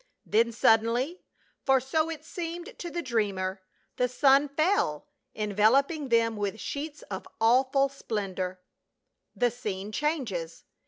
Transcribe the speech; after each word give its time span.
Then, 0.25 0.51
suddenly— 0.51 1.21
for 1.67 1.79
so 1.79 2.09
it 2.09 2.25
seemed 2.25 2.73
to 2.79 2.89
the 2.89 3.03
dreamer— 3.03 3.61
the 3.97 4.07
sun 4.07 4.49
fell, 4.49 5.05
enveloping 5.35 6.09
them 6.09 6.37
with 6.37 6.59
sheets 6.59 7.03
of 7.03 7.27
awful 7.39 7.87
splendor. 7.87 8.59
The 9.35 9.51
scene 9.51 9.91
changes. 9.91 10.63